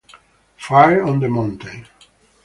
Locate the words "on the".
1.03-1.29